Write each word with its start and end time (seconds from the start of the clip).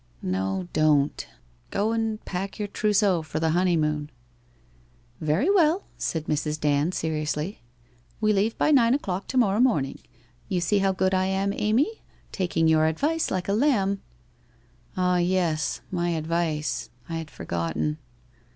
* 0.17 0.25
Xo, 0.25 0.67
don't. 0.73 1.27
Go 1.69 1.91
and 1.91 2.25
pack 2.25 2.57
your 2.57 2.67
trousseau 2.67 3.21
for 3.21 3.39
the 3.39 3.51
honeymoon! 3.51 4.09
''Very 5.21 5.47
well,' 5.47 5.83
said 5.95 6.25
Mrs. 6.25 6.59
Dand 6.59 6.95
seriously.' 6.95 7.61
We 8.19 8.33
leave 8.33 8.57
by 8.57 8.69
the 8.69 8.73
nine 8.77 8.95
o'clock 8.95 9.27
to 9.27 9.37
morrow 9.37 9.59
morning. 9.59 9.99
You 10.49 10.59
see 10.59 10.79
how 10.79 10.91
good 10.91 11.13
I 11.13 11.27
am. 11.27 11.53
Amy. 11.55 12.01
Taking 12.31 12.67
your 12.67 12.87
advice 12.87 13.29
like 13.29 13.47
a 13.47 13.53
lamb!' 13.53 14.01
'Ah, 14.97 15.17
yes, 15.17 15.81
my 15.91 16.09
advice] 16.17 16.89
I 17.07 17.17
had 17.17 17.29
forgotten. 17.29 17.99